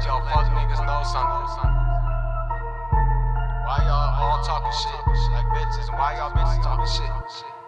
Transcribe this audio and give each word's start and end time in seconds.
let 0.00 0.06
y'all 0.08 0.24
fuck 0.32 0.46
niggas 0.56 0.86
know 0.86 1.02
something. 1.12 1.60
Why 3.66 3.84
y'all 3.84 4.16
all 4.16 4.42
talking 4.44 4.72
shit 4.72 4.96
like 5.32 5.44
bitches? 5.52 5.92
Why 5.92 6.16
y'all 6.16 6.30
bitches 6.30 6.62
talking 6.62 6.86
shit? 6.86 7.59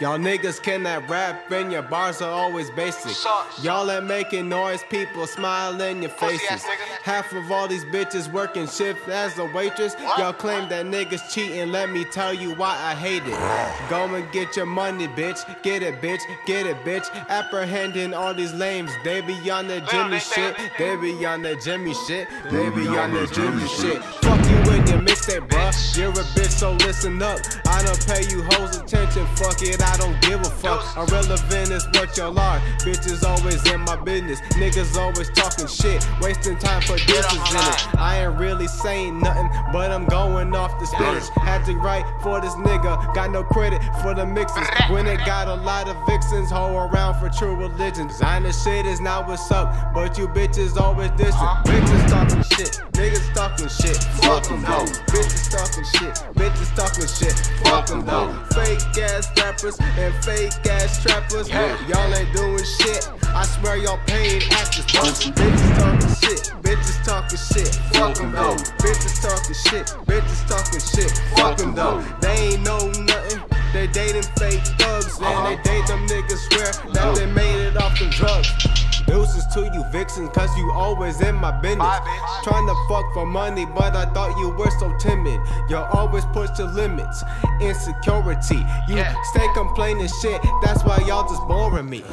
Y'all 0.00 0.16
niggas 0.18 0.62
cannot 0.62 1.06
rap 1.10 1.50
and 1.50 1.70
your 1.70 1.82
bars 1.82 2.22
are 2.22 2.30
always 2.30 2.70
basic. 2.70 3.10
Sucks. 3.12 3.62
Y'all 3.62 3.90
ain't 3.90 4.06
making 4.06 4.48
noise, 4.48 4.82
people 4.88 5.26
smile 5.26 5.78
in 5.82 6.00
your 6.00 6.10
faces. 6.10 6.64
Half 7.02 7.32
of 7.34 7.52
all 7.52 7.68
these 7.68 7.84
bitches 7.84 8.32
working 8.32 8.66
shift 8.66 9.06
as 9.10 9.38
a 9.38 9.44
waitress. 9.44 9.94
Y'all 10.16 10.32
claim 10.32 10.70
that 10.70 10.86
niggas 10.86 11.30
cheating, 11.30 11.70
let 11.70 11.90
me 11.90 12.04
tell 12.04 12.32
you 12.32 12.54
why 12.54 12.70
I 12.80 12.94
hate 12.94 13.24
it. 13.26 13.90
Go 13.90 14.14
and 14.14 14.30
get 14.32 14.56
your 14.56 14.64
money, 14.64 15.06
bitch. 15.06 15.40
Get 15.62 15.82
it, 15.82 16.00
bitch. 16.00 16.22
Get 16.46 16.64
it, 16.66 16.76
bitch. 16.82 17.06
Apprehending 17.28 18.14
all 18.14 18.32
these 18.32 18.54
lames. 18.54 18.90
They 19.04 19.20
be 19.20 19.50
on 19.50 19.68
the 19.68 19.80
Jimmy 19.82 20.18
shit. 20.18 20.56
they- 20.78 20.90
They 20.90 20.96
be 20.96 21.26
on 21.26 21.42
the 21.42 21.56
Jimmy 21.56 21.92
shit. 22.06 22.26
They 22.50 22.70
be 22.70 22.88
on 22.88 23.12
the 23.12 23.26
Jimmy 23.26 23.68
shit. 23.68 24.02
Fuck 24.22 24.40
you 24.48 24.56
in 24.72 24.86
your 24.86 24.98
mixtape, 25.00 25.46
bruh. 25.48 25.96
You're 25.96 26.08
a 26.10 26.24
bitch, 26.34 26.50
so 26.52 26.72
listen 26.72 27.22
up. 27.22 27.38
I 27.68 27.82
don't 27.84 28.06
pay 28.06 28.22
you 28.30 28.42
hoes 28.44 28.76
attention. 28.76 29.26
Fuck 29.36 29.60
it, 29.62 29.80
I 29.82 29.89
don't 29.96 30.20
give 30.22 30.40
a 30.40 30.50
fuck. 30.50 30.96
Irrelevant 30.96 31.70
is 31.70 31.86
what 31.94 32.16
y'all 32.16 32.38
are. 32.38 32.60
Bitches 32.80 33.24
always 33.24 33.64
in 33.70 33.80
my 33.80 33.96
business. 33.96 34.40
Niggas 34.58 34.96
always 34.96 35.30
talking 35.30 35.66
shit. 35.66 36.06
Wasting 36.20 36.56
time 36.58 36.82
for 36.82 36.96
dishes 36.96 37.32
in 37.32 37.56
it. 37.56 37.96
I 37.96 38.24
ain't 38.24 38.38
really 38.38 38.68
saying 38.68 39.20
nothing, 39.20 39.48
but 39.72 39.90
I'm 39.90 40.06
going 40.06 40.54
off 40.54 40.78
the 40.80 40.86
spinach. 40.86 41.28
Had 41.36 41.64
to 41.66 41.74
write 41.74 42.04
for 42.22 42.40
this 42.40 42.54
nigga. 42.54 43.14
Got 43.14 43.30
no 43.30 43.42
credit 43.42 43.80
for 44.02 44.14
the 44.14 44.26
mixes. 44.26 44.66
When 44.88 45.06
it 45.06 45.18
got 45.26 45.48
a 45.48 45.54
lot 45.54 45.88
of 45.88 45.96
vixens, 46.06 46.50
hoe 46.50 46.76
around 46.76 47.20
for 47.20 47.28
true 47.28 47.54
religion. 47.54 48.08
Designer 48.08 48.52
shit 48.52 48.86
is 48.86 49.00
not 49.00 49.26
what's 49.28 49.50
up, 49.50 49.94
but 49.94 50.18
you 50.18 50.28
bitches 50.28 50.76
always 50.76 51.10
dissing. 51.12 51.62
Bitches 51.64 52.08
talking 52.08 52.42
shit. 52.42 52.80
Niggas 52.92 53.34
talking 53.34 53.68
shit. 53.68 53.98
Fuck 54.30 54.46
them 54.46 54.62
though. 54.62 54.86
Bitches 55.10 55.50
talking 55.50 55.84
shit. 55.90 56.14
Bitches 56.38 56.70
talking 56.76 57.08
shit. 57.10 57.34
Fuck 57.66 57.86
them 57.88 58.06
though. 58.06 58.30
Fake 58.54 58.78
ass 59.02 59.26
rappers 59.36 59.76
and 59.80 60.14
fake 60.22 60.54
ass 60.70 61.02
trappers. 61.02 61.48
Y'all 61.48 62.14
ain't 62.14 62.32
doing 62.32 62.62
shit. 62.62 63.10
I 63.34 63.44
swear 63.44 63.78
y'all 63.78 63.98
paying 64.06 64.40
actors. 64.52 64.86
Bitches 64.86 65.34
talking 65.34 66.14
shit. 66.22 66.52
Bitches 66.62 67.04
talking 67.04 67.38
shit. 67.38 67.74
Fuck 67.92 68.14
them 68.18 68.30
though. 68.30 68.54
Bitches 68.78 69.20
talking 69.20 69.54
shit. 69.66 69.86
Bitches 70.06 70.46
talking 70.46 70.78
shit. 70.78 71.10
Fuck 71.34 71.56
them 71.56 71.74
though. 71.74 72.00
They 72.20 72.54
ain't 72.54 72.62
know 72.62 72.86
nothing. 72.86 73.42
They 73.72 73.88
dating 73.88 74.22
fake 74.38 74.62
thugs 74.78 75.16
and 75.18 75.26
uh-huh. 75.26 75.48
they 75.48 75.56
date 75.62 75.86
them 75.88 76.06
niggas 76.06 76.38
swear 76.52 76.92
that 76.92 77.16
they 77.16 77.26
made 77.26 77.66
it 77.66 77.76
off 77.76 77.98
the 77.98 78.06
drugs. 78.10 78.69
Deuces 79.10 79.44
to 79.46 79.68
you 79.74 79.82
vixens, 79.90 80.30
cause 80.30 80.56
you 80.56 80.70
always 80.70 81.20
in 81.20 81.34
my 81.34 81.50
business. 81.50 81.84
Bitch. 81.84 82.42
Trying 82.44 82.64
to 82.68 82.76
fuck 82.88 83.12
for 83.12 83.26
money, 83.26 83.66
but 83.66 83.96
I 83.96 84.06
thought 84.14 84.38
you 84.38 84.50
were 84.50 84.70
so 84.78 84.96
timid. 84.98 85.40
You 85.68 85.78
always 85.78 86.24
push 86.26 86.50
the 86.50 86.66
limits. 86.66 87.24
Insecurity. 87.60 88.64
You 88.86 88.98
Yeah. 88.98 89.12
stay 89.32 89.48
complaining 89.52 90.06
shit, 90.22 90.40
that's 90.62 90.84
why 90.84 90.98
y'all 91.08 91.28
just 91.28 91.44
boring 91.48 91.90
me. 91.90 92.04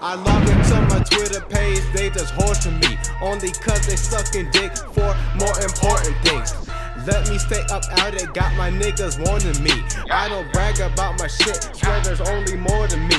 I 0.00 0.14
log 0.14 0.48
into 0.48 0.80
my 0.88 1.00
Twitter 1.00 1.42
page, 1.42 1.82
they 1.92 2.08
just 2.08 2.32
horting 2.32 2.80
me. 2.80 2.98
Only 3.20 3.50
cause 3.52 3.86
they 3.86 3.96
sucking 3.96 4.50
dick 4.52 4.74
for 4.94 5.14
more 5.38 5.60
important 5.60 6.16
things. 6.24 6.54
Let 7.06 7.28
me 7.28 7.36
stay 7.38 7.62
up 7.70 7.84
out 8.00 8.14
it, 8.14 8.32
got 8.32 8.54
my 8.56 8.70
niggas 8.70 9.18
warning 9.24 9.62
me. 9.62 9.84
I 10.10 10.30
don't 10.30 10.50
brag 10.54 10.80
about 10.80 11.18
my 11.18 11.26
shit, 11.26 11.68
swear 11.76 12.00
there's 12.00 12.22
only 12.22 12.56
more 12.56 12.88
than 12.88 13.06
me. 13.08 13.18